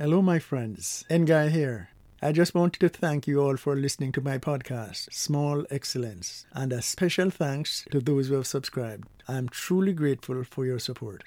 Hello, 0.00 0.22
my 0.22 0.38
friends. 0.38 1.04
Nguy 1.10 1.50
here. 1.50 1.88
I 2.22 2.30
just 2.30 2.54
wanted 2.54 2.78
to 2.78 2.88
thank 2.88 3.26
you 3.26 3.40
all 3.40 3.56
for 3.56 3.74
listening 3.74 4.12
to 4.12 4.20
my 4.20 4.38
podcast, 4.38 5.12
Small 5.12 5.64
Excellence, 5.72 6.46
and 6.52 6.72
a 6.72 6.80
special 6.82 7.30
thanks 7.30 7.84
to 7.90 7.98
those 7.98 8.28
who 8.28 8.34
have 8.34 8.46
subscribed. 8.46 9.08
I'm 9.26 9.48
truly 9.48 9.92
grateful 9.92 10.44
for 10.44 10.64
your 10.64 10.78
support. 10.78 11.24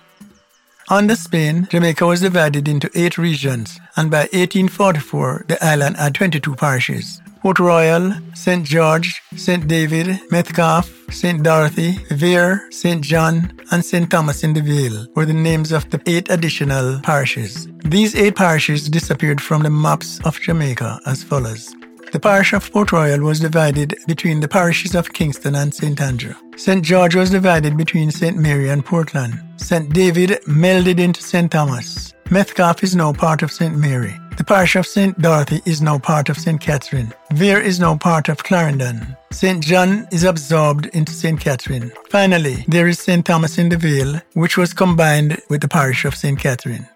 Under 0.89 1.16
Spain, 1.16 1.67
Jamaica 1.72 2.06
was 2.06 2.22
divided 2.22 2.67
into 2.67 2.89
eight 2.94 3.17
regions, 3.17 3.80
and 3.95 4.12
by 4.12 4.28
1844, 4.34 5.45
the 5.48 5.64
island 5.66 5.95
had 5.98 6.14
22 6.16 6.56
parishes. 6.56 7.22
Port 7.42 7.59
Royal, 7.59 8.14
St. 8.36 8.66
George, 8.66 9.22
St. 9.36 9.67
David, 9.67 10.20
Metcalfe, 10.31 10.89
St. 11.09 11.44
Dorothy, 11.44 11.94
Vere, 12.09 12.67
St. 12.72 13.02
John, 13.02 13.59
and 13.72 13.84
St. 13.84 14.09
Thomas 14.09 14.44
in 14.44 14.54
the 14.54 14.61
Vale 14.61 15.08
were 15.16 15.26
the 15.26 15.34
names 15.34 15.72
of 15.72 15.89
the 15.89 16.02
eight 16.06 16.30
additional 16.30 17.00
parishes. 17.02 17.67
These 17.84 18.16
eight 18.16 18.36
parishes 18.36 18.89
disappeared 18.89 19.42
from 19.42 19.64
the 19.64 19.70
maps 19.70 20.20
of 20.26 20.39
Jamaica 20.39 21.00
as 21.06 21.23
follows. 21.23 21.73
The 22.14 22.19
parish 22.19 22.53
of 22.53 22.72
Port 22.72 22.92
Royal 22.92 23.22
was 23.22 23.39
divided 23.39 23.95
between 24.06 24.39
the 24.39 24.47
parishes 24.47 24.94
of 24.94 25.14
Kingston 25.14 25.56
and 25.56 25.73
St. 25.73 26.00
Andrew. 26.00 26.36
St. 26.58 26.86
George 26.86 27.16
was 27.16 27.31
divided 27.31 27.75
between 27.75 28.11
St. 28.11 28.38
Mary 28.38 28.70
and 28.70 28.86
Portland. 28.86 29.42
St. 29.58 29.92
David 29.92 30.30
melded 30.47 31.00
into 31.00 31.23
St. 31.23 31.52
Thomas. 31.52 32.14
Metcalfe 32.30 32.83
is 32.83 32.95
now 32.95 33.14
part 33.14 33.42
of 33.42 33.52
St. 33.52 33.75
Mary. 33.75 34.14
The 34.38 34.44
parish 34.44 34.75
of 34.75 34.86
St. 34.86 35.17
Dorothy 35.20 35.61
is 35.66 35.81
now 35.81 35.97
part 35.97 36.30
of 36.30 36.38
St. 36.38 36.61
Catherine. 36.61 37.11
Vere 37.31 37.59
is 37.59 37.80
now 37.80 37.97
part 37.97 38.30
of 38.30 38.44
Clarendon. 38.44 39.17
St. 39.31 39.64
John 39.64 40.08
is 40.11 40.23
absorbed 40.23 40.86
into 40.94 41.11
St. 41.11 41.39
Catherine. 41.39 41.92
Finally, 42.11 42.64
there 42.67 42.88
is 42.88 43.00
St. 43.00 43.25
Thomas 43.25 43.58
in 43.58 43.70
the 43.70 43.77
Vale, 43.77 44.22
which 44.33 44.55
was 44.55 44.72
combined 44.72 45.42
with 45.50 45.61
the 45.61 45.67
parish 45.67 46.05
of 46.05 46.16
St. 46.16 46.39
Catherine. 46.39 46.88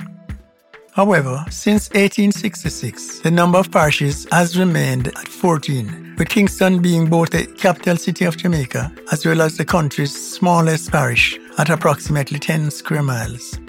However, 0.97 1.45
since 1.51 1.89
1866, 1.89 3.19
the 3.19 3.29
number 3.29 3.59
of 3.59 3.69
parishes 3.69 4.25
has 4.31 4.57
remained 4.57 5.09
at 5.09 5.27
14, 5.27 6.15
with 6.17 6.27
Kingston 6.27 6.81
being 6.81 7.05
both 7.05 7.29
the 7.29 7.45
capital 7.45 7.97
city 7.97 8.25
of 8.25 8.35
Jamaica 8.35 8.91
as 9.11 9.23
well 9.23 9.43
as 9.43 9.57
the 9.57 9.63
country's 9.63 10.11
smallest 10.11 10.91
parish 10.91 11.39
at 11.59 11.69
approximately 11.69 12.39
10 12.39 12.71
square 12.71 13.03
miles. 13.03 13.59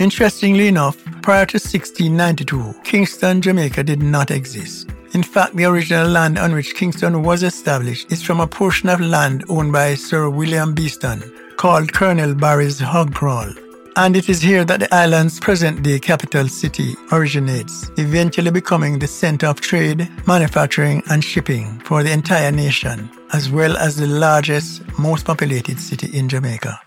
Interestingly 0.00 0.66
enough, 0.66 0.96
prior 1.22 1.46
to 1.46 1.58
1692, 1.58 2.74
Kingston, 2.82 3.40
Jamaica 3.40 3.84
did 3.84 4.02
not 4.02 4.32
exist. 4.32 4.90
In 5.12 5.22
fact, 5.22 5.54
the 5.54 5.66
original 5.66 6.08
land 6.08 6.40
on 6.40 6.54
which 6.54 6.74
Kingston 6.74 7.22
was 7.22 7.44
established 7.44 8.10
is 8.10 8.20
from 8.20 8.40
a 8.40 8.48
portion 8.48 8.88
of 8.88 9.00
land 9.00 9.44
owned 9.48 9.72
by 9.72 9.94
Sir 9.94 10.28
William 10.28 10.74
Beeston, 10.74 11.22
called 11.56 11.92
Colonel 11.92 12.34
Barry's 12.34 12.80
Hog 12.80 13.14
Kraal 13.14 13.54
and 13.96 14.16
it 14.16 14.28
is 14.28 14.42
here 14.42 14.64
that 14.64 14.80
the 14.80 14.94
island's 14.94 15.38
present 15.38 15.82
day 15.82 15.98
capital 15.98 16.48
city 16.48 16.96
originates, 17.12 17.90
eventually 17.96 18.50
becoming 18.50 18.98
the 18.98 19.06
center 19.06 19.46
of 19.46 19.60
trade, 19.60 20.08
manufacturing, 20.26 21.02
and 21.10 21.22
shipping 21.22 21.78
for 21.80 22.02
the 22.02 22.10
entire 22.10 22.50
nation, 22.50 23.08
as 23.32 23.50
well 23.50 23.76
as 23.76 23.96
the 23.96 24.06
largest, 24.06 24.82
most 24.98 25.24
populated 25.24 25.78
city 25.78 26.16
in 26.16 26.28
Jamaica. 26.28 26.80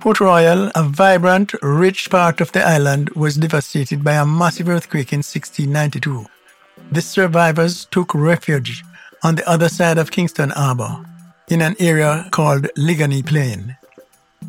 Port 0.00 0.20
Royal, 0.20 0.70
a 0.74 0.82
vibrant, 0.82 1.54
rich 1.62 2.10
part 2.10 2.40
of 2.40 2.52
the 2.52 2.62
island, 2.62 3.08
was 3.10 3.36
devastated 3.36 4.04
by 4.04 4.14
a 4.14 4.26
massive 4.26 4.68
earthquake 4.68 5.12
in 5.12 5.18
1692. 5.18 6.26
The 6.90 7.00
survivors 7.00 7.86
took 7.86 8.14
refuge 8.14 8.84
on 9.22 9.36
the 9.36 9.48
other 9.48 9.68
side 9.68 9.98
of 9.98 10.10
Kingston 10.10 10.50
Harbor, 10.50 11.04
in 11.48 11.62
an 11.62 11.76
area 11.78 12.26
called 12.30 12.68
Liguanea 12.76 13.24
Plain. 13.24 13.76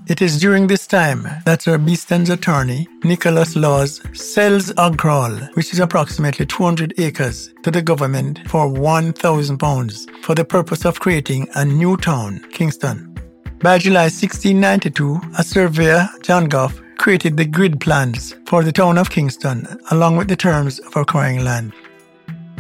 It 0.08 0.22
is 0.22 0.40
during 0.40 0.68
this 0.68 0.86
time 0.86 1.28
that 1.46 1.62
Sir 1.62 1.78
Beeston's 1.78 2.30
attorney, 2.30 2.88
Nicholas 3.04 3.56
Lawes, 3.56 4.02
sells 4.14 4.72
Kraal, 4.98 5.36
which 5.54 5.74
is 5.74 5.80
approximately 5.80 6.46
200 6.46 6.94
acres, 6.98 7.54
to 7.64 7.72
the 7.72 7.82
government 7.82 8.40
for 8.50 8.68
£1,000 8.68 10.24
for 10.24 10.36
the 10.36 10.46
purpose 10.46 10.86
of 10.86 11.00
creating 11.00 11.48
a 11.56 11.64
new 11.66 11.98
town, 11.98 12.46
Kingston. 12.52 13.16
By 13.60 13.78
July 13.78 14.10
1692, 14.10 15.22
a 15.38 15.44
surveyor, 15.44 16.10
John 16.22 16.50
Goffe, 16.50 16.82
created 16.98 17.38
the 17.38 17.46
grid 17.46 17.80
plans 17.80 18.36
for 18.46 18.64
the 18.64 18.72
town 18.72 18.98
of 18.98 19.10
Kingston 19.10 19.68
along 19.92 20.18
with 20.18 20.28
the 20.28 20.36
terms 20.36 20.80
of 20.80 20.96
acquiring 20.96 21.44
land. 21.44 21.74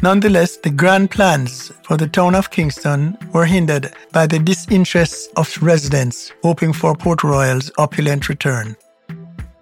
Nonetheless, 0.03 0.57
the 0.57 0.69
grand 0.69 1.11
plans 1.11 1.71
for 1.83 1.95
the 1.95 2.09
town 2.09 2.35
of 2.35 2.51
Kingston 2.51 3.17
were 3.31 3.45
hindered 3.45 3.93
by 4.11 4.27
the 4.27 4.37
disinterest 4.37 5.31
of 5.37 5.57
residents 5.61 6.33
hoping 6.43 6.73
for 6.73 6.93
Port 6.93 7.23
Royal's 7.23 7.71
opulent 7.77 8.27
return. 8.27 8.75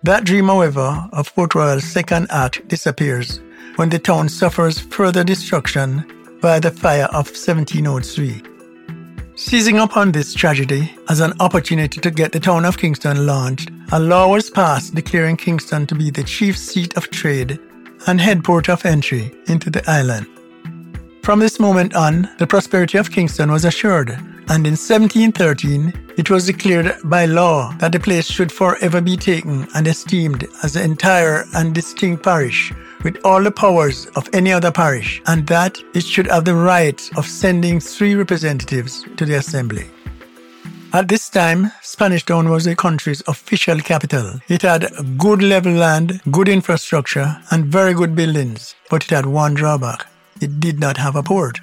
That 0.01 0.23
dream, 0.23 0.47
however, 0.47 1.07
of 1.13 1.31
Port 1.35 1.53
Royal's 1.53 1.83
second 1.83 2.25
act 2.31 2.67
disappears 2.67 3.39
when 3.75 3.89
the 3.89 3.99
town 3.99 4.29
suffers 4.29 4.79
further 4.79 5.23
destruction 5.23 6.39
by 6.41 6.59
the 6.59 6.71
fire 6.71 7.09
of 7.13 7.27
1703. 7.27 8.41
Seizing 9.35 9.77
upon 9.77 10.11
this 10.11 10.33
tragedy 10.33 10.91
as 11.07 11.19
an 11.19 11.33
opportunity 11.39 12.01
to 12.01 12.09
get 12.09 12.31
the 12.31 12.39
town 12.39 12.65
of 12.65 12.79
Kingston 12.79 13.27
launched, 13.27 13.69
a 13.91 13.99
law 13.99 14.27
was 14.27 14.49
passed 14.49 14.95
declaring 14.95 15.37
Kingston 15.37 15.85
to 15.85 15.93
be 15.93 16.09
the 16.09 16.23
chief 16.23 16.57
seat 16.57 16.97
of 16.97 17.11
trade 17.11 17.59
and 18.07 18.19
head 18.19 18.43
port 18.43 18.69
of 18.69 18.85
entry 18.85 19.33
into 19.47 19.69
the 19.69 19.83
island. 19.89 20.27
From 21.23 21.39
this 21.39 21.59
moment 21.59 21.95
on, 21.95 22.29
the 22.39 22.47
prosperity 22.47 22.97
of 22.97 23.11
Kingston 23.11 23.51
was 23.51 23.63
assured, 23.63 24.09
and 24.09 24.65
in 24.65 24.73
1713 24.73 25.93
it 26.17 26.29
was 26.29 26.47
declared 26.47 26.95
by 27.03 27.25
law 27.25 27.71
that 27.73 27.91
the 27.91 27.99
place 27.99 28.25
should 28.25 28.51
forever 28.51 29.01
be 29.01 29.15
taken 29.15 29.67
and 29.75 29.87
esteemed 29.87 30.47
as 30.63 30.75
an 30.75 30.83
entire 30.83 31.45
and 31.55 31.75
distinct 31.75 32.23
parish 32.23 32.73
with 33.03 33.17
all 33.23 33.43
the 33.43 33.51
powers 33.51 34.07
of 34.15 34.29
any 34.33 34.51
other 34.51 34.71
parish, 34.71 35.21
and 35.27 35.47
that 35.47 35.79
it 35.93 36.03
should 36.03 36.27
have 36.27 36.45
the 36.45 36.55
right 36.55 37.09
of 37.17 37.25
sending 37.25 37.79
three 37.79 38.15
representatives 38.15 39.05
to 39.17 39.25
the 39.25 39.35
assembly. 39.35 39.89
At 40.93 41.07
this 41.07 41.29
time, 41.29 41.71
Spanish 41.81 42.25
Town 42.25 42.49
was 42.49 42.65
the 42.65 42.75
country's 42.75 43.23
official 43.25 43.79
capital. 43.79 44.41
It 44.49 44.61
had 44.63 44.91
good 45.17 45.41
level 45.41 45.71
land, 45.71 46.19
good 46.29 46.49
infrastructure, 46.49 47.41
and 47.49 47.65
very 47.65 47.93
good 47.93 48.13
buildings, 48.13 48.75
but 48.89 49.05
it 49.05 49.09
had 49.09 49.25
one 49.25 49.53
drawback. 49.53 50.05
It 50.41 50.59
did 50.59 50.81
not 50.81 50.97
have 50.97 51.15
a 51.15 51.23
port. 51.23 51.61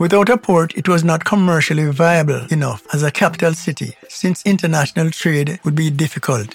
Without 0.00 0.28
a 0.28 0.36
port, 0.36 0.76
it 0.76 0.88
was 0.88 1.04
not 1.04 1.24
commercially 1.24 1.88
viable 1.92 2.46
enough 2.50 2.82
as 2.92 3.04
a 3.04 3.12
capital 3.12 3.54
city, 3.54 3.96
since 4.08 4.44
international 4.44 5.12
trade 5.12 5.60
would 5.64 5.76
be 5.76 5.88
difficult. 5.88 6.52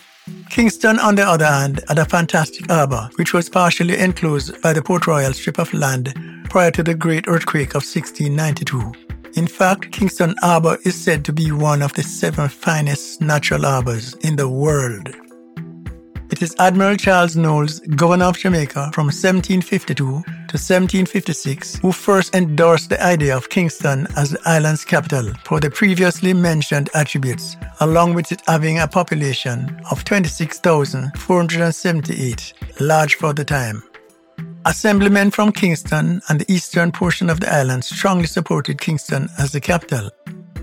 Kingston, 0.49 0.99
on 0.99 1.15
the 1.15 1.25
other 1.25 1.45
hand, 1.45 1.81
had 1.87 1.99
a 1.99 2.05
fantastic 2.05 2.69
harbour, 2.69 3.09
which 3.15 3.33
was 3.33 3.49
partially 3.49 3.97
enclosed 3.97 4.61
by 4.61 4.73
the 4.73 4.81
Port 4.81 5.07
Royal 5.07 5.31
strip 5.31 5.57
of 5.57 5.73
land 5.73 6.13
prior 6.49 6.71
to 6.71 6.83
the 6.83 6.93
Great 6.93 7.29
Earthquake 7.29 7.69
of 7.69 7.83
1692. 7.83 9.10
In 9.35 9.47
fact, 9.47 9.91
Kingston 9.91 10.35
Harbour 10.41 10.77
is 10.83 10.95
said 10.95 11.23
to 11.25 11.33
be 11.33 11.51
one 11.51 11.81
of 11.81 11.93
the 11.93 12.03
seven 12.03 12.49
finest 12.49 13.21
natural 13.21 13.63
harbours 13.63 14.13
in 14.21 14.35
the 14.35 14.49
world. 14.49 15.09
It 16.29 16.41
is 16.41 16.55
Admiral 16.59 16.97
Charles 16.97 17.35
Knowles, 17.35 17.79
Governor 17.95 18.25
of 18.25 18.37
Jamaica 18.37 18.91
from 18.93 19.07
1752 19.07 19.95
to 19.95 20.23
to 20.51 20.57
1756 20.57 21.77
who 21.77 21.93
first 21.93 22.35
endorsed 22.35 22.89
the 22.89 23.01
idea 23.01 23.37
of 23.37 23.47
Kingston 23.49 24.05
as 24.17 24.31
the 24.31 24.39
island's 24.45 24.83
capital 24.83 25.31
for 25.45 25.61
the 25.61 25.69
previously 25.69 26.33
mentioned 26.33 26.89
attributes, 26.93 27.55
along 27.79 28.15
with 28.15 28.33
it 28.33 28.41
having 28.47 28.79
a 28.79 28.87
population 28.87 29.79
of 29.91 30.03
26,478, 30.03 32.53
large 32.81 33.15
for 33.15 33.31
the 33.31 33.45
time. 33.45 33.81
Assemblymen 34.65 35.31
from 35.31 35.51
Kingston 35.51 36.21
and 36.29 36.39
the 36.39 36.51
eastern 36.51 36.91
portion 36.91 37.31
of 37.31 37.39
the 37.39 37.51
island 37.51 37.83
strongly 37.83 38.27
supported 38.27 38.79
Kingston 38.79 39.27
as 39.39 39.51
the 39.51 39.59
capital, 39.59 40.11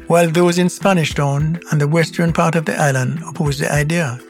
while 0.07 0.31
those 0.31 0.59
in 0.59 0.69
Spanish 0.69 1.15
Town 1.15 1.59
and 1.73 1.81
the 1.81 1.89
western 1.89 2.33
part 2.33 2.55
of 2.55 2.65
the 2.65 2.77
island 2.77 3.21
opposed 3.27 3.61
the 3.61 3.73
idea. 3.73 4.21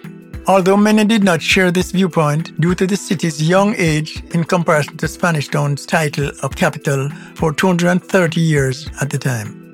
Although 0.46 0.78
many 0.78 1.04
did 1.04 1.22
not 1.22 1.42
share 1.42 1.70
this 1.70 1.90
viewpoint 1.90 2.58
due 2.58 2.74
to 2.76 2.86
the 2.86 2.96
city's 2.96 3.46
young 3.46 3.74
age 3.76 4.22
in 4.32 4.44
comparison 4.44 4.96
to 4.96 5.06
Spanish 5.06 5.48
Town's 5.48 5.84
title 5.84 6.30
of 6.42 6.56
capital 6.56 7.10
for 7.34 7.52
230 7.52 8.40
years 8.40 8.88
at 9.02 9.10
the 9.10 9.18
time. 9.18 9.64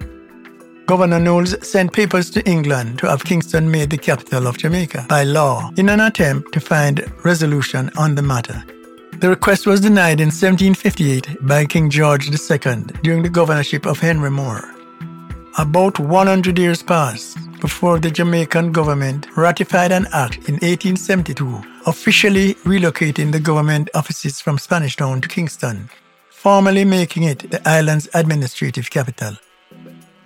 Governor 0.87 1.21
Knowles 1.21 1.67
sent 1.67 1.93
papers 1.93 2.31
to 2.31 2.45
England 2.51 2.99
to 2.99 3.09
have 3.09 3.25
Kingston 3.25 3.71
made 3.71 3.91
the 3.91 3.99
capital 3.99 4.49
of 4.49 4.59
Jamaica 4.59 5.07
by 5.09 5.23
law 5.23 5.71
in 5.77 5.89
an 5.89 6.01
attempt 6.01 6.53
to 6.53 6.61
find 6.61 7.09
resolution 7.25 7.91
on 7.97 8.17
the 8.17 8.23
matter. 8.23 8.65
The 9.25 9.31
request 9.31 9.67
was 9.67 9.81
denied 9.81 10.21
in 10.21 10.29
1758 10.29 11.47
by 11.47 11.65
King 11.65 11.89
George 11.89 12.29
II 12.29 12.85
during 13.03 13.23
the 13.23 13.31
governorship 13.31 13.87
of 13.87 13.99
Henry 13.99 14.31
Moore. 14.31 14.69
About 15.57 15.99
100 15.99 16.59
years 16.59 16.83
passed 16.83 17.39
before 17.59 17.99
the 17.99 18.11
Jamaican 18.11 18.73
government 18.73 19.35
ratified 19.35 19.93
an 19.93 20.09
act 20.13 20.47
in 20.47 20.57
1872 20.57 21.63
officially 21.87 22.53
relocating 22.67 23.33
the 23.33 23.41
government 23.41 23.89
offices 23.95 24.43
from 24.43 24.59
Spanish 24.59 24.97
Town 24.97 25.23
to 25.23 25.29
Kingston, 25.29 25.89
formally 26.29 26.85
making 26.85 27.23
it 27.23 27.51
the 27.51 27.67
island's 27.67 28.11
administrative 28.13 28.91
capital. 28.91 29.39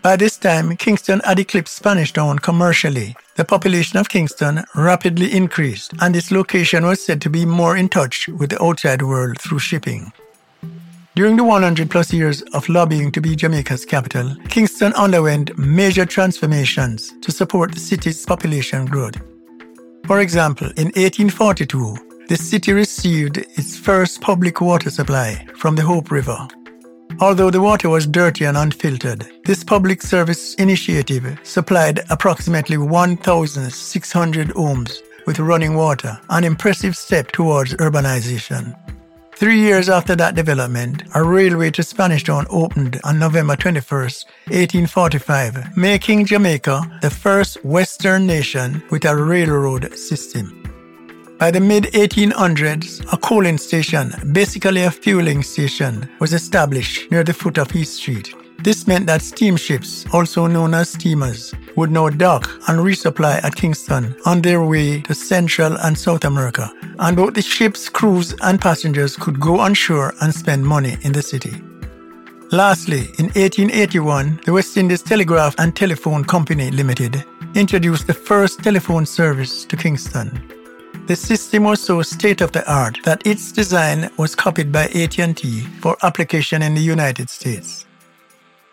By 0.03 0.17
this 0.17 0.37
time, 0.37 0.77
Kingston 0.77 1.21
had 1.25 1.41
eclipsed 1.41 1.75
Spanish 1.75 2.13
Town 2.13 2.39
commercially. 2.39 3.17
The 3.35 3.45
population 3.45 3.99
of 3.99 4.09
Kingston 4.09 4.63
rapidly 4.77 5.33
increased, 5.33 5.93
and 6.01 6.15
its 6.15 6.31
location 6.31 6.87
was 6.87 7.05
said 7.05 7.21
to 7.23 7.31
be 7.31 7.45
more 7.45 7.77
in 7.77 7.89
touch 7.89 8.29
with 8.29 8.51
the 8.51 8.63
outside 8.63 9.03
world 9.03 9.41
through 9.41 9.59
shipping. 9.59 10.13
During 11.17 11.37
the 11.37 11.43
100 11.43 11.91
plus 11.91 12.13
years 12.13 12.43
of 12.55 12.69
lobbying 12.69 13.11
to 13.11 13.21
be 13.21 13.35
Jamaica's 13.35 13.85
capital, 13.85 14.37
Kingston 14.49 14.93
underwent 14.93 15.59
major 15.59 16.07
transformations 16.07 17.13
to 17.23 17.33
support 17.33 17.73
the 17.73 17.81
city's 17.81 18.25
population 18.25 18.87
growth. 18.87 19.17
For 20.07 20.21
example, 20.21 20.69
in 20.77 20.93
1842, 20.95 22.27
the 22.29 22.37
city 22.37 22.73
received 22.73 23.39
its 23.39 23.77
first 23.77 24.21
public 24.21 24.61
water 24.61 24.91
supply 24.91 25.45
from 25.57 25.75
the 25.75 25.83
Hope 25.83 26.13
River. 26.13 26.47
Although 27.21 27.51
the 27.51 27.61
water 27.61 27.89
was 27.89 28.07
dirty 28.07 28.45
and 28.45 28.57
unfiltered, 28.57 29.27
this 29.45 29.65
public 29.65 30.03
service 30.03 30.55
initiative 30.55 31.41
supplied 31.43 32.01
approximately 32.11 32.79
1,600 32.79 34.51
homes 34.51 35.03
with 35.27 35.41
running 35.41 35.75
water, 35.75 36.17
an 36.31 36.45
impressive 36.45 36.97
step 36.97 37.33
towards 37.33 37.75
urbanization. 37.75 38.79
Three 39.35 39.59
years 39.59 39.89
after 39.89 40.15
that 40.15 40.37
development, 40.37 41.03
a 41.17 41.25
railway 41.25 41.73
to 41.73 41.83
Spanish 41.83 42.23
Town 42.23 42.47
opened 42.51 43.01
on 43.03 43.19
November 43.19 43.57
21, 43.57 44.01
1845, 44.01 45.77
making 45.77 46.27
Jamaica 46.27 46.99
the 47.03 47.11
first 47.11 47.65
Western 47.65 48.27
nation 48.27 48.81
with 48.91 49.05
a 49.05 49.17
railroad 49.17 49.93
system. 49.97 50.68
By 51.39 51.53
the 51.53 51.61
mid 51.61 51.85
1800s, 51.95 53.13
a 53.13 53.17
coaling 53.17 53.59
station, 53.59 54.13
basically 54.33 54.83
a 54.83 54.91
fueling 54.91 55.45
station, 55.45 56.09
was 56.19 56.33
established 56.33 57.09
near 57.13 57.23
the 57.23 57.33
foot 57.33 57.59
of 57.59 57.77
East 57.77 57.95
Street. 57.95 58.35
This 58.65 58.89
meant 58.89 59.07
that 59.07 59.23
steamships, 59.23 60.05
also 60.13 60.49
known 60.49 60.75
as 60.75 60.91
steamers, 60.91 61.55
would 61.77 61.93
now 61.93 62.09
dock 62.09 62.51
and 62.67 62.81
resupply 62.81 63.41
at 63.45 63.55
Kingston 63.55 64.17
on 64.27 64.43
their 64.43 64.65
way 64.65 65.01
to 65.03 65.15
Central 65.15 65.77
and 65.79 65.97
South 65.97 66.25
America, 66.25 66.73
and 66.99 67.17
both 67.17 67.35
the 67.35 67.43
ship's 67.43 67.89
crews 67.89 68.35
and 68.43 68.61
passengers 68.61 69.15
could 69.15 69.39
go 69.39 69.61
on 69.61 69.75
shore 69.75 70.15
and 70.21 70.35
spend 70.35 70.67
money 70.67 70.97
in 71.03 71.13
the 71.13 71.23
city. 71.23 71.63
Lastly, 72.51 73.03
in 73.21 73.27
1881, 73.37 74.41
the 74.45 74.53
West 74.53 74.77
Indies 74.77 75.03
Telegraph 75.03 75.55
and 75.59 75.77
Telephone 75.77 76.25
Company 76.25 76.73
Limited 76.73 77.25
introduced 77.55 78.09
the 78.09 78.15
first 78.15 78.59
telephone 78.65 79.07
service 79.07 79.65
to 79.67 79.77
Kingston. 79.77 80.58
The 81.09 81.17
system 81.17 81.65
was 81.65 81.81
so 81.81 82.03
state 82.03 82.43
of 82.43 82.53
the 82.53 82.71
art 82.71 82.99
that 83.05 83.27
its 83.27 83.51
design 83.51 84.11
was 84.19 84.35
copied 84.35 84.71
by 84.71 84.89
AT&T 84.89 85.63
for 85.81 85.97
application 86.03 86.61
in 86.61 86.75
the 86.75 86.83
United 86.83 87.31
States. 87.31 87.87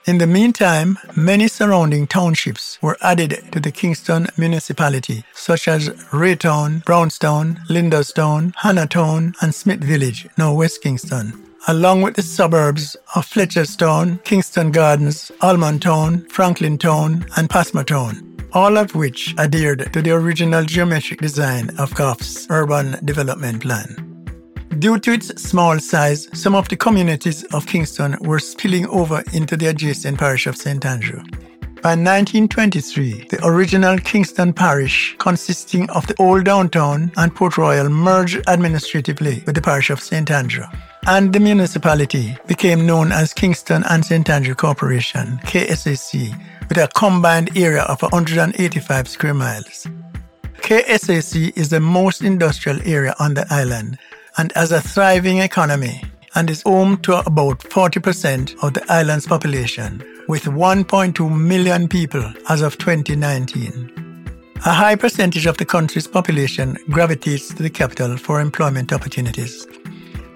In 0.05 0.17
the 0.17 0.27
meantime, 0.27 0.99
many 1.15 1.47
surrounding 1.47 2.07
townships 2.07 2.77
were 2.81 2.97
added 3.01 3.41
to 3.53 3.61
the 3.61 3.71
Kingston 3.71 4.27
municipality, 4.37 5.23
such 5.33 5.69
as 5.69 5.87
Raytown, 6.11 6.83
Brownstown, 6.83 7.61
Lindastown, 7.69 8.53
Hannahtown, 8.55 9.33
and 9.41 9.55
Smith 9.55 9.81
Village, 9.81 10.27
now 10.37 10.53
West 10.53 10.81
Kingston, 10.81 11.41
along 11.69 12.01
with 12.01 12.17
the 12.17 12.21
suburbs 12.21 12.97
of 13.15 13.25
Fletcherstown, 13.25 14.21
Kingston 14.25 14.71
Gardens, 14.71 15.31
Almontown, 15.41 16.27
Franklintown, 16.27 17.25
and 17.37 17.47
Passmoretown, 17.47 18.24
all 18.55 18.77
of 18.77 18.95
which 18.95 19.35
adhered 19.37 19.91
to 19.91 20.01
the 20.01 20.11
original 20.11 20.63
geometric 20.63 21.19
design 21.19 21.69
of 21.77 21.93
Goffe's 21.93 22.47
urban 22.49 22.97
development 23.03 23.61
plan. 23.61 23.87
Due 24.79 24.97
to 24.99 25.11
its 25.11 25.41
small 25.41 25.77
size, 25.79 26.29
some 26.33 26.55
of 26.55 26.69
the 26.69 26.77
communities 26.77 27.43
of 27.53 27.67
Kingston 27.67 28.17
were 28.21 28.39
spilling 28.39 28.87
over 28.87 29.23
into 29.33 29.57
the 29.57 29.67
adjacent 29.67 30.17
parish 30.17 30.47
of 30.47 30.55
St. 30.55 30.85
Andrew. 30.85 31.21
By 31.81 31.91
1923, 31.91 33.27
the 33.29 33.45
original 33.45 33.97
Kingston 33.99 34.53
parish, 34.53 35.15
consisting 35.19 35.89
of 35.91 36.07
the 36.07 36.15
old 36.17 36.45
downtown 36.45 37.11
and 37.17 37.35
Port 37.35 37.57
Royal, 37.57 37.89
merged 37.89 38.41
administratively 38.47 39.43
with 39.45 39.55
the 39.55 39.61
parish 39.61 39.89
of 39.89 40.01
St. 40.01 40.31
Andrew. 40.31 40.65
And 41.07 41.31
the 41.31 41.39
municipality 41.39 42.35
became 42.47 42.87
known 42.87 43.11
as 43.11 43.31
Kingston 43.31 43.83
and 43.89 44.03
St. 44.03 44.27
Andrew 44.27 44.55
Corporation, 44.55 45.39
KSAC, 45.43 46.33
with 46.67 46.79
a 46.79 46.89
combined 46.95 47.55
area 47.55 47.83
of 47.83 48.01
185 48.01 49.07
square 49.07 49.35
miles. 49.35 49.85
KSAC 50.61 51.55
is 51.55 51.69
the 51.69 51.79
most 51.79 52.23
industrial 52.23 52.81
area 52.85 53.13
on 53.19 53.35
the 53.35 53.45
island 53.51 53.99
and 54.39 54.51
has 54.53 54.71
a 54.71 54.81
thriving 54.81 55.37
economy 55.37 56.01
and 56.33 56.49
is 56.49 56.63
home 56.63 56.97
to 57.01 57.19
about 57.19 57.59
40% 57.59 58.63
of 58.63 58.73
the 58.73 58.83
island's 58.89 59.27
population, 59.27 60.03
with 60.27 60.45
1.2 60.45 61.31
million 61.31 61.87
people 61.87 62.33
as 62.49 62.63
of 62.63 62.79
2019. 62.79 63.91
A 64.65 64.73
high 64.73 64.95
percentage 64.95 65.45
of 65.45 65.57
the 65.57 65.65
country's 65.65 66.07
population 66.07 66.77
gravitates 66.89 67.49
to 67.49 67.61
the 67.61 67.69
capital 67.69 68.17
for 68.17 68.41
employment 68.41 68.91
opportunities. 68.91 69.67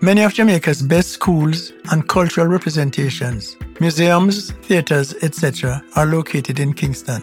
Many 0.01 0.21
of 0.21 0.33
Jamaica's 0.33 0.81
best 0.81 1.09
schools 1.09 1.73
and 1.91 2.07
cultural 2.07 2.47
representations, 2.47 3.57
museums, 3.79 4.51
theaters, 4.63 5.13
etc., 5.21 5.83
are 5.95 6.05
located 6.05 6.59
in 6.59 6.73
Kingston. 6.73 7.21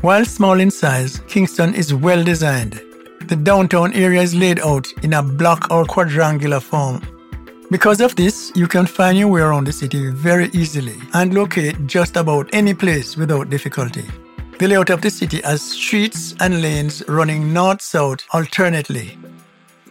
While 0.00 0.24
small 0.24 0.58
in 0.58 0.70
size, 0.70 1.20
Kingston 1.28 1.74
is 1.74 1.94
well 1.94 2.24
designed 2.24 2.80
the 3.28 3.36
downtown 3.36 3.92
area 3.94 4.20
is 4.20 4.34
laid 4.34 4.60
out 4.60 4.86
in 5.02 5.14
a 5.14 5.22
block 5.22 5.70
or 5.70 5.86
quadrangular 5.86 6.60
form. 6.60 7.00
Because 7.70 8.00
of 8.00 8.14
this, 8.16 8.52
you 8.54 8.68
can 8.68 8.86
find 8.86 9.16
your 9.16 9.28
way 9.28 9.40
around 9.40 9.66
the 9.66 9.72
city 9.72 10.10
very 10.10 10.50
easily 10.52 10.96
and 11.14 11.32
locate 11.32 11.86
just 11.86 12.16
about 12.16 12.50
any 12.52 12.74
place 12.74 13.16
without 13.16 13.48
difficulty. 13.48 14.04
The 14.58 14.68
layout 14.68 14.90
of 14.90 15.00
the 15.00 15.10
city 15.10 15.40
has 15.42 15.62
streets 15.62 16.34
and 16.40 16.60
lanes 16.60 17.02
running 17.08 17.52
north 17.52 17.80
south 17.80 18.24
alternately. 18.32 19.16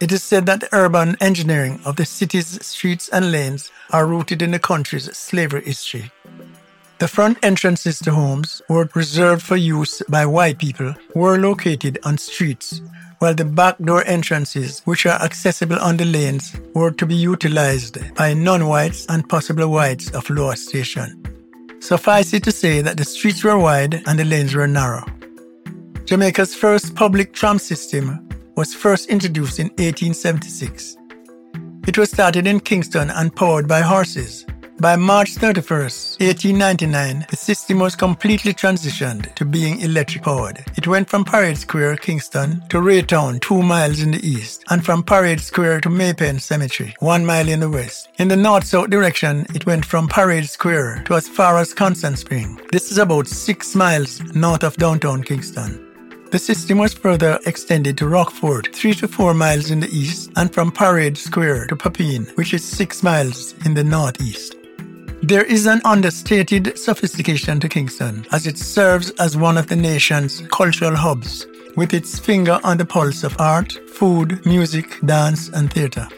It 0.00 0.10
is 0.10 0.22
said 0.22 0.46
that 0.46 0.60
the 0.60 0.68
urban 0.72 1.16
engineering 1.20 1.80
of 1.84 1.96
the 1.96 2.04
city's 2.04 2.64
streets 2.64 3.08
and 3.10 3.30
lanes 3.30 3.70
are 3.90 4.06
rooted 4.06 4.42
in 4.42 4.50
the 4.50 4.58
country's 4.58 5.14
slavery 5.16 5.64
history. 5.64 6.10
The 6.98 7.08
front 7.08 7.38
entrances 7.42 7.98
to 8.00 8.12
homes 8.12 8.62
were 8.68 8.88
reserved 8.94 9.42
for 9.42 9.56
use 9.56 10.02
by 10.08 10.26
white 10.26 10.58
people 10.58 10.94
were 11.14 11.38
located 11.38 11.98
on 12.04 12.18
streets 12.18 12.80
while 13.18 13.34
the 13.34 13.44
back 13.44 13.78
door 13.78 14.04
entrances, 14.06 14.82
which 14.84 15.06
are 15.06 15.20
accessible 15.22 15.78
on 15.78 15.96
the 15.96 16.04
lanes, 16.04 16.54
were 16.74 16.90
to 16.90 17.06
be 17.06 17.14
utilized 17.14 17.98
by 18.14 18.34
non-whites 18.34 19.06
and 19.08 19.28
possible 19.28 19.68
whites 19.68 20.10
of 20.10 20.28
lower 20.28 20.56
station. 20.56 21.22
Suffice 21.80 22.32
it 22.32 22.44
to 22.44 22.52
say 22.52 22.80
that 22.80 22.96
the 22.96 23.04
streets 23.04 23.42
were 23.42 23.58
wide 23.58 24.02
and 24.06 24.18
the 24.18 24.24
lanes 24.24 24.54
were 24.54 24.66
narrow. 24.66 25.04
Jamaica's 26.04 26.54
first 26.54 26.94
public 26.94 27.32
tram 27.32 27.58
system 27.58 28.23
was 28.56 28.74
first 28.74 29.08
introduced 29.08 29.58
in 29.58 29.66
1876. 29.68 30.96
It 31.86 31.98
was 31.98 32.10
started 32.10 32.46
in 32.46 32.60
Kingston 32.60 33.10
and 33.10 33.34
powered 33.34 33.68
by 33.68 33.80
horses, 33.80 34.46
By 34.80 34.96
March 34.96 35.36
31st, 35.36 36.20
1899, 36.20 37.26
the 37.30 37.36
system 37.36 37.78
was 37.78 37.94
completely 37.94 38.52
transitioned 38.52 39.32
to 39.36 39.44
being 39.44 39.80
electric 39.80 40.24
powered. 40.24 40.64
It 40.76 40.88
went 40.88 41.08
from 41.08 41.24
Parade 41.24 41.56
Square, 41.56 41.98
Kingston, 41.98 42.60
to 42.70 42.78
Raytown, 42.78 43.40
two 43.40 43.62
miles 43.62 44.00
in 44.00 44.10
the 44.10 44.26
east, 44.26 44.64
and 44.70 44.84
from 44.84 45.04
Parade 45.04 45.40
Square 45.40 45.82
to 45.82 45.90
Maypen 45.90 46.40
Cemetery, 46.40 46.92
one 46.98 47.24
mile 47.24 47.48
in 47.48 47.60
the 47.60 47.70
west. 47.70 48.08
In 48.18 48.26
the 48.26 48.36
north-south 48.36 48.90
direction, 48.90 49.46
it 49.54 49.64
went 49.64 49.84
from 49.84 50.08
Parade 50.08 50.48
Square 50.48 51.04
to 51.06 51.14
as 51.14 51.28
far 51.28 51.56
as 51.56 51.72
Constant 51.72 52.18
Spring. 52.18 52.60
This 52.72 52.90
is 52.90 52.98
about 52.98 53.28
six 53.28 53.76
miles 53.76 54.20
north 54.34 54.64
of 54.64 54.76
downtown 54.76 55.22
Kingston. 55.22 55.83
The 56.34 56.40
system 56.40 56.78
was 56.78 56.92
further 56.92 57.38
extended 57.46 57.96
to 57.98 58.06
Rockfort, 58.06 58.74
3 58.74 58.94
to 58.94 59.06
4 59.06 59.34
miles 59.34 59.70
in 59.70 59.78
the 59.78 59.96
east, 59.96 60.32
and 60.34 60.52
from 60.52 60.72
Parade 60.72 61.16
Square 61.16 61.68
to 61.68 61.76
Papine, 61.76 62.26
which 62.34 62.52
is 62.52 62.64
6 62.64 63.04
miles 63.04 63.54
in 63.64 63.74
the 63.74 63.84
northeast. 63.84 64.56
There 65.22 65.44
is 65.44 65.66
an 65.66 65.80
understated 65.84 66.76
sophistication 66.76 67.60
to 67.60 67.68
Kingston, 67.68 68.26
as 68.32 68.48
it 68.48 68.58
serves 68.58 69.10
as 69.20 69.36
one 69.36 69.56
of 69.56 69.68
the 69.68 69.76
nation's 69.76 70.40
cultural 70.48 70.96
hubs, 70.96 71.46
with 71.76 71.94
its 71.94 72.18
finger 72.18 72.58
on 72.64 72.78
the 72.78 72.84
pulse 72.84 73.22
of 73.22 73.40
art, 73.40 73.72
food, 73.88 74.44
music, 74.44 74.98
dance, 75.04 75.50
and 75.50 75.72
theatre. 75.72 76.08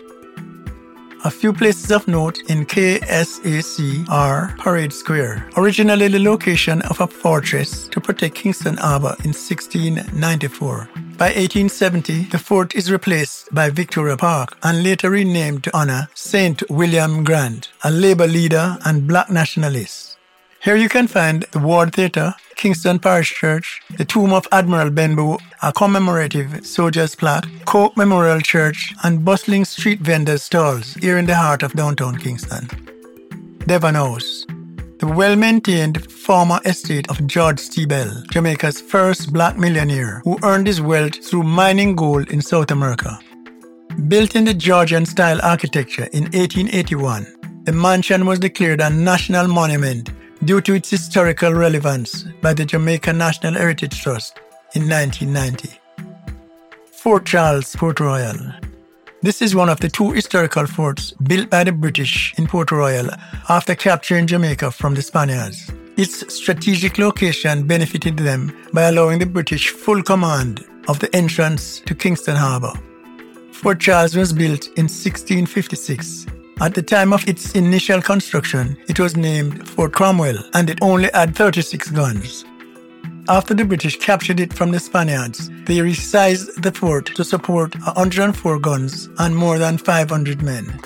A 1.26 1.30
few 1.30 1.52
places 1.52 1.90
of 1.90 2.06
note 2.06 2.38
in 2.49 2.64
KSAC 2.64 4.09
are 4.09 4.54
Parade 4.59 4.92
Square, 4.92 5.50
originally 5.56 6.06
the 6.06 6.21
location 6.21 6.83
of 6.83 7.00
a 7.00 7.09
fortress 7.09 7.88
to 7.88 8.00
protect 8.00 8.37
Kingston 8.37 8.76
Harbour 8.76 9.16
in 9.25 9.33
1694. 9.35 10.88
By 11.18 11.35
1870, 11.35 12.26
the 12.26 12.38
fort 12.38 12.76
is 12.76 12.92
replaced 12.92 13.52
by 13.52 13.71
Victoria 13.71 14.16
Park 14.16 14.56
and 14.62 14.85
later 14.85 15.11
renamed 15.11 15.64
to 15.64 15.76
honor 15.76 16.06
St. 16.14 16.62
William 16.71 17.25
Grant, 17.25 17.71
a 17.83 17.90
Labour 17.90 18.28
leader 18.28 18.78
and 18.85 19.09
black 19.09 19.28
nationalist. 19.28 20.06
Here 20.66 20.75
you 20.75 20.88
can 20.88 21.06
find 21.06 21.44
the 21.52 21.61
Ward 21.61 21.94
Theatre, 21.94 22.35
Kingston 22.56 22.99
Parish 22.99 23.32
Church, 23.35 23.80
the 23.99 24.04
tomb 24.04 24.32
of 24.32 24.49
Admiral 24.50 24.90
Benbow, 24.90 25.38
a 25.62 25.73
commemorative 25.73 26.66
soldier's 26.66 27.14
plaque, 27.14 27.46
Coke 27.66 27.96
Memorial 27.96 28.40
Church, 28.40 28.92
and 29.04 29.25
bustling 29.25 29.64
street 29.64 30.00
vendors' 30.00 30.42
stalls 30.42 30.94
here 30.94 31.18
in 31.18 31.26
the 31.26 31.37
heart 31.37 31.62
of 31.62 31.75
downtown 31.75 32.18
Kingston. 32.18 32.66
Devon 33.68 33.94
House, 33.94 34.44
the 34.99 35.06
well 35.06 35.37
maintained 35.37 36.11
former 36.11 36.58
estate 36.64 37.08
of 37.11 37.25
George 37.28 37.58
Stiebel, 37.58 38.28
Jamaica's 38.32 38.80
first 38.80 39.32
black 39.32 39.56
millionaire 39.56 40.20
who 40.25 40.37
earned 40.42 40.66
his 40.66 40.80
wealth 40.80 41.14
through 41.25 41.44
mining 41.44 41.94
gold 41.94 42.28
in 42.32 42.42
South 42.42 42.73
America. 42.73 43.16
Built 44.08 44.35
in 44.35 44.44
the 44.44 44.54
Georgian 44.54 45.06
style 45.06 45.38
architecture 45.44 46.08
in 46.12 46.25
1881, 46.25 47.62
the 47.62 47.73
mansion 47.73 48.26
was 48.26 48.40
declared 48.40 48.80
a 48.80 48.90
national 48.90 49.46
monument 49.46 50.11
due 50.45 50.61
to 50.61 50.75
its 50.75 50.90
historical 50.90 51.52
relevance 51.52 52.25
by 52.43 52.52
the 52.52 52.64
Jamaica 52.64 53.12
National 53.12 53.55
Heritage 53.55 54.02
Trust 54.02 54.38
in 54.75 54.88
1990. 54.88 55.78
Fort 56.93 57.25
Charles, 57.25 57.75
Port 57.76 58.00
Royal. 58.00 58.37
This 59.23 59.40
is 59.40 59.55
one 59.55 59.69
of 59.69 59.81
the 59.81 59.88
two 59.88 60.12
historical 60.12 60.66
forts 60.66 61.12
built 61.12 61.50
by 61.50 61.64
the 61.64 61.73
British 61.73 62.35
in 62.38 62.47
Port 62.47 62.71
Royal 62.71 63.09
after 63.49 63.75
capturing 63.75 64.26
Jamaica 64.26 64.71
from 64.71 64.95
the 64.95 65.02
Spaniards. 65.02 65.71
Its 65.97 66.35
strategic 66.35 66.99
location 66.99 67.66
benefited 67.66 68.19
them 68.19 68.55
by 68.73 68.83
allowing 68.83 69.19
the 69.19 69.26
British 69.26 69.71
full 69.71 70.02
command 70.02 70.64
of 70.88 70.99
the 70.99 71.14
entrance 71.16 71.81
to 71.87 71.95
Kingston 71.95 72.37
Harbour. 72.37 72.73
Fort 73.52 73.81
Charles 73.81 74.14
was 74.14 74.33
built 74.33 74.66
in 74.76 74.85
1656 74.85 76.26
at 76.61 76.75
the 76.75 76.83
time 76.83 77.13
of 77.13 77.27
its 77.29 77.55
initial 77.55 78.01
construction, 78.01 78.77
it 78.89 78.99
was 78.99 79.17
named 79.17 79.69
Fort 79.69 79.93
Cromwell 79.93 80.39
and 80.55 80.71
it 80.71 80.79
only 80.81 81.11
had 81.13 81.37
36 81.37 81.91
guns. 81.91 82.45
After 83.29 83.55
the 83.55 83.65
British 83.65 83.99
captured 83.99 84.41
it 84.41 84.53
from 84.53 84.71
the 84.71 84.81
Spaniards, 84.81 85.51
they 85.67 85.79
resized 85.79 86.63
the 86.63 86.73
fort 86.73 87.07
to 87.17 87.25
support 87.25 87.75
104 87.85 88.59
guns 88.61 89.09
and 89.19 89.37
more 89.37 89.59
than 89.59 89.77
500 89.77 90.43
men. 90.43 90.81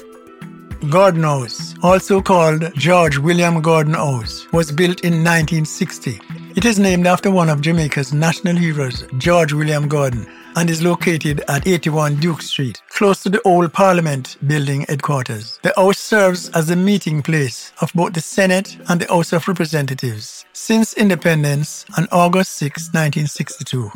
Gordon 0.89 1.25
House, 1.25 1.75
also 1.83 2.23
called 2.23 2.73
George 2.75 3.19
William 3.19 3.61
Gordon 3.61 3.95
House, 3.95 4.51
was 4.53 4.73
built 4.73 5.03
in 5.03 5.23
1960. 5.23 6.19
It 6.57 6.65
is 6.65 6.79
named 6.79 7.07
after 7.07 7.31
one 7.31 7.51
of 7.51 7.61
Jamaica's 7.61 8.15
national 8.15 8.57
heroes, 8.57 9.05
George 9.19 9.53
William 9.53 9.87
Gordon, 9.87 10.27
and 10.57 10.71
is 10.71 10.83
located 10.83 11.43
at 11.49 11.67
81 11.67 12.17
Duke 12.17 12.43
Street, 12.43 12.83
close 12.89 13.23
to 13.23 13.29
the 13.29 13.43
old 13.43 13.73
Parliament 13.73 14.37
building 14.47 14.85
headquarters. 14.89 15.59
The 15.63 15.73
house 15.77 15.99
serves 15.99 16.49
as 16.51 16.69
the 16.69 16.77
meeting 16.77 17.23
place 17.23 17.73
of 17.81 17.93
both 17.95 18.13
the 18.13 18.21
Senate 18.21 18.77
and 18.89 19.01
the 19.01 19.09
House 19.09 19.33
of 19.33 19.47
Representatives 19.49 20.45
since 20.53 20.95
independence 20.95 21.85
on 21.97 22.09
August 22.13 22.53
6, 22.55 22.93
1962. 22.93 23.91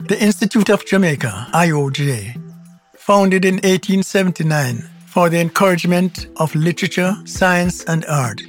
The 0.00 0.22
Institute 0.22 0.70
of 0.70 0.86
Jamaica, 0.86 1.48
IOJ, 1.52 2.40
founded 2.96 3.44
in 3.44 3.54
1879 3.56 4.88
for 5.06 5.28
the 5.28 5.40
encouragement 5.40 6.28
of 6.36 6.54
literature, 6.54 7.16
science, 7.24 7.84
and 7.84 8.04
art 8.06 8.40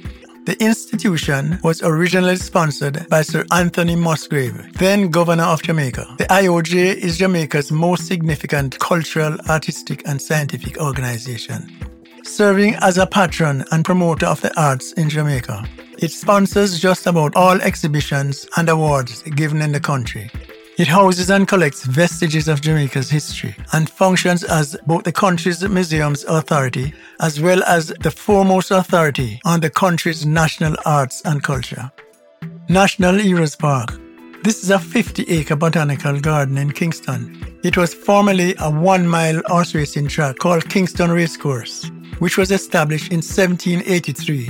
the 0.46 0.56
institution 0.58 1.58
was 1.62 1.82
originally 1.82 2.36
sponsored 2.36 3.06
by 3.08 3.22
Sir 3.22 3.44
Anthony 3.52 3.94
Musgrave, 3.94 4.72
then 4.74 5.10
Governor 5.10 5.44
of 5.44 5.62
Jamaica. 5.62 6.14
The 6.18 6.24
IOJ 6.24 6.96
is 6.96 7.18
Jamaica's 7.18 7.70
most 7.70 8.06
significant 8.06 8.78
cultural, 8.78 9.36
artistic, 9.48 10.02
and 10.06 10.20
scientific 10.20 10.78
organization, 10.80 11.70
serving 12.24 12.74
as 12.76 12.96
a 12.96 13.06
patron 13.06 13.64
and 13.70 13.84
promoter 13.84 14.26
of 14.26 14.40
the 14.40 14.58
arts 14.60 14.92
in 14.94 15.10
Jamaica. 15.10 15.64
It 15.98 16.10
sponsors 16.10 16.80
just 16.80 17.06
about 17.06 17.36
all 17.36 17.60
exhibitions 17.60 18.46
and 18.56 18.68
awards 18.70 19.22
given 19.22 19.60
in 19.60 19.72
the 19.72 19.80
country. 19.80 20.30
It 20.80 20.88
houses 20.88 21.28
and 21.28 21.46
collects 21.46 21.84
vestiges 21.84 22.48
of 22.48 22.62
Jamaica's 22.62 23.10
history 23.10 23.54
and 23.74 23.90
functions 23.90 24.42
as 24.42 24.78
both 24.86 25.04
the 25.04 25.12
country's 25.12 25.62
museums 25.68 26.24
authority 26.24 26.94
as 27.20 27.38
well 27.38 27.62
as 27.64 27.88
the 28.00 28.10
foremost 28.10 28.70
authority 28.70 29.42
on 29.44 29.60
the 29.60 29.68
country's 29.68 30.24
national 30.24 30.76
arts 30.86 31.20
and 31.26 31.42
culture. 31.42 31.92
National 32.70 33.16
Heroes 33.16 33.56
Park. 33.56 33.90
This 34.42 34.64
is 34.64 34.70
a 34.70 34.78
50 34.78 35.24
acre 35.24 35.54
botanical 35.54 36.18
garden 36.18 36.56
in 36.56 36.72
Kingston. 36.72 37.60
It 37.62 37.76
was 37.76 37.92
formerly 37.92 38.54
a 38.58 38.70
one 38.70 39.06
mile 39.06 39.42
horse 39.48 39.74
racing 39.74 40.08
track 40.08 40.38
called 40.38 40.70
Kingston 40.70 41.10
Racecourse, 41.10 41.90
which 42.20 42.38
was 42.38 42.50
established 42.50 43.12
in 43.12 43.18
1783 43.18 44.48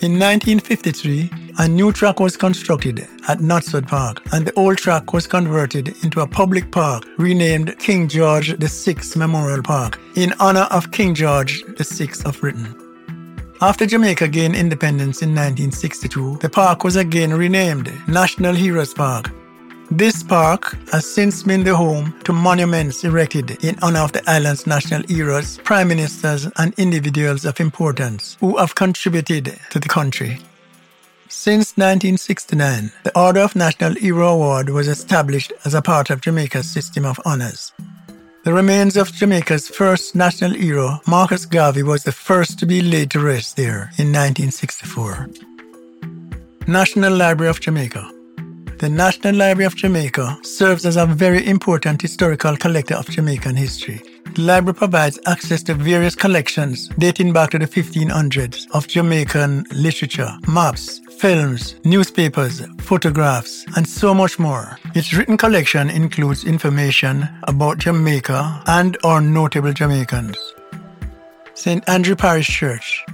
in 0.00 0.12
1953, 0.12 1.28
a 1.58 1.68
new 1.68 1.92
track 1.92 2.20
was 2.20 2.36
constructed 2.36 3.00
at 3.28 3.38
Knutsford 3.38 3.88
Park, 3.88 4.22
and 4.32 4.46
the 4.46 4.54
old 4.54 4.78
track 4.78 5.12
was 5.12 5.26
converted 5.26 5.88
into 6.04 6.20
a 6.20 6.26
public 6.26 6.70
park 6.70 7.04
renamed 7.18 7.78
King 7.78 8.08
George 8.08 8.56
VI 8.56 8.96
Memorial 9.16 9.62
Park 9.62 9.98
in 10.14 10.32
honor 10.38 10.68
of 10.70 10.92
King 10.92 11.14
George 11.14 11.64
VI 11.76 12.10
of 12.24 12.40
Britain. 12.40 12.74
After 13.60 13.86
Jamaica 13.86 14.28
gained 14.28 14.54
independence 14.54 15.20
in 15.20 15.30
1962, 15.30 16.38
the 16.38 16.48
park 16.48 16.84
was 16.84 16.96
again 16.96 17.34
renamed 17.34 17.92
National 18.06 18.54
Heroes 18.54 18.94
Park 18.94 19.30
this 19.90 20.22
park 20.22 20.76
has 20.92 21.10
since 21.10 21.42
been 21.42 21.64
the 21.64 21.74
home 21.74 22.14
to 22.24 22.32
monuments 22.34 23.04
erected 23.04 23.64
in 23.64 23.78
honor 23.80 24.00
of 24.00 24.12
the 24.12 24.22
island's 24.30 24.66
national 24.66 25.02
heroes, 25.04 25.56
prime 25.64 25.88
ministers, 25.88 26.46
and 26.58 26.74
individuals 26.78 27.46
of 27.46 27.58
importance 27.58 28.36
who 28.38 28.58
have 28.58 28.74
contributed 28.74 29.58
to 29.70 29.80
the 29.80 29.88
country. 29.88 30.40
Since 31.30 31.76
1969, 31.76 32.90
the 33.04 33.18
Order 33.18 33.40
of 33.40 33.54
National 33.54 33.94
Hero 33.94 34.28
Award 34.28 34.70
was 34.70 34.88
established 34.88 35.52
as 35.66 35.74
a 35.74 35.82
part 35.82 36.08
of 36.08 36.22
Jamaica's 36.22 36.70
system 36.70 37.04
of 37.04 37.20
honors. 37.26 37.72
The 38.44 38.54
remains 38.54 38.96
of 38.96 39.12
Jamaica's 39.12 39.68
first 39.68 40.14
national 40.14 40.52
hero, 40.52 41.00
Marcus 41.06 41.44
Garvey, 41.44 41.82
was 41.82 42.02
the 42.02 42.12
first 42.12 42.58
to 42.60 42.66
be 42.66 42.80
laid 42.80 43.10
to 43.10 43.20
rest 43.20 43.56
there 43.56 43.90
in 43.98 44.10
1964. 44.10 45.28
National 46.66 47.14
Library 47.14 47.50
of 47.50 47.60
Jamaica 47.60 48.10
the 48.78 48.88
National 48.88 49.34
Library 49.34 49.64
of 49.64 49.74
Jamaica 49.74 50.38
serves 50.42 50.86
as 50.86 50.94
a 50.94 51.04
very 51.04 51.44
important 51.44 52.00
historical 52.00 52.56
collector 52.56 52.94
of 52.94 53.10
Jamaican 53.10 53.56
history. 53.56 54.00
The 54.36 54.42
library 54.42 54.74
provides 54.74 55.18
access 55.26 55.64
to 55.64 55.74
various 55.74 56.14
collections 56.14 56.86
dating 56.96 57.32
back 57.32 57.50
to 57.50 57.58
the 57.58 57.66
1500s 57.66 58.70
of 58.70 58.86
Jamaican 58.86 59.64
literature, 59.72 60.32
maps, 60.46 61.00
films, 61.18 61.74
newspapers, 61.84 62.62
photographs, 62.78 63.64
and 63.76 63.86
so 63.88 64.14
much 64.14 64.38
more. 64.38 64.78
Its 64.94 65.12
written 65.12 65.36
collection 65.36 65.90
includes 65.90 66.44
information 66.44 67.28
about 67.44 67.78
Jamaica 67.78 68.62
and 68.66 68.96
our 69.02 69.20
notable 69.20 69.72
Jamaicans. 69.72 70.36
St. 71.54 71.86
Andrew 71.88 72.14
Parish 72.14 72.46
Church. 72.46 73.04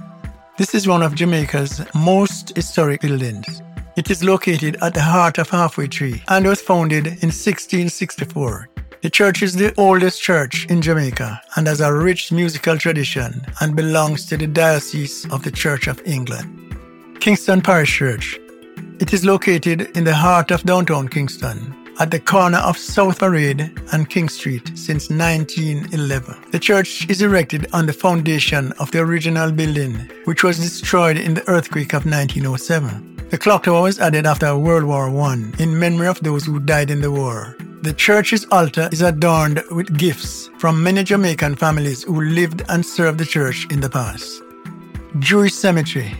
This 0.57 0.75
is 0.75 0.87
one 0.87 1.01
of 1.01 1.15
Jamaica's 1.15 1.81
most 1.95 2.55
historic 2.55 3.01
buildings. 3.01 3.61
It 3.95 4.11
is 4.11 4.23
located 4.23 4.77
at 4.83 4.93
the 4.93 5.01
heart 5.01 5.39
of 5.39 5.49
Halfway 5.49 5.87
Tree 5.87 6.21
and 6.27 6.45
was 6.45 6.61
founded 6.61 7.07
in 7.07 7.31
1664. 7.33 8.69
The 9.01 9.09
church 9.09 9.41
is 9.41 9.55
the 9.55 9.73
oldest 9.77 10.21
church 10.21 10.67
in 10.69 10.81
Jamaica 10.81 11.41
and 11.55 11.65
has 11.67 11.81
a 11.81 11.93
rich 11.93 12.31
musical 12.31 12.77
tradition 12.77 13.41
and 13.61 13.75
belongs 13.75 14.25
to 14.27 14.37
the 14.37 14.47
Diocese 14.47 15.25
of 15.31 15.43
the 15.43 15.51
Church 15.51 15.87
of 15.87 16.01
England. 16.05 16.64
Kingston 17.19 17.61
Parish 17.61 17.97
Church. 17.97 18.39
It 18.99 19.13
is 19.13 19.25
located 19.25 19.95
in 19.97 20.03
the 20.03 20.13
heart 20.13 20.51
of 20.51 20.63
downtown 20.63 21.07
Kingston 21.07 21.75
at 21.99 22.11
the 22.11 22.19
corner 22.19 22.59
of 22.59 22.77
South 22.77 23.19
Parade 23.19 23.71
and 23.91 24.09
King 24.09 24.29
Street 24.29 24.77
since 24.77 25.09
1911. 25.09 26.51
The 26.51 26.59
church 26.59 27.09
is 27.09 27.21
erected 27.21 27.67
on 27.73 27.85
the 27.85 27.93
foundation 27.93 28.71
of 28.73 28.91
the 28.91 28.99
original 28.99 29.51
building, 29.51 29.95
which 30.25 30.43
was 30.43 30.59
destroyed 30.59 31.17
in 31.17 31.33
the 31.33 31.47
earthquake 31.49 31.93
of 31.93 32.05
1907. 32.05 33.27
The 33.29 33.37
clock 33.37 33.63
tower 33.63 33.81
was 33.81 33.99
added 33.99 34.25
after 34.25 34.57
World 34.57 34.83
War 34.83 35.09
I 35.09 35.51
in 35.59 35.79
memory 35.79 36.07
of 36.07 36.19
those 36.19 36.45
who 36.45 36.59
died 36.59 36.91
in 36.91 37.01
the 37.01 37.11
war. 37.11 37.55
The 37.81 37.93
church's 37.93 38.45
altar 38.51 38.89
is 38.91 39.01
adorned 39.01 39.61
with 39.71 39.97
gifts 39.97 40.49
from 40.57 40.81
many 40.81 41.03
Jamaican 41.03 41.55
families 41.55 42.03
who 42.03 42.21
lived 42.21 42.63
and 42.69 42.85
served 42.85 43.19
the 43.19 43.25
church 43.25 43.67
in 43.71 43.79
the 43.79 43.89
past. 43.89 44.41
Jewish 45.19 45.53
Cemetery 45.53 46.15